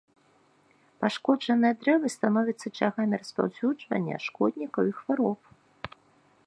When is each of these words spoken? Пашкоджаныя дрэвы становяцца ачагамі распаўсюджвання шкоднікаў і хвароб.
Пашкоджаныя 1.03 1.75
дрэвы 1.81 2.07
становяцца 2.15 2.65
ачагамі 2.71 3.15
распаўсюджвання 3.23 4.15
шкоднікаў 4.29 4.83
і 4.93 4.97
хвароб. 5.03 5.39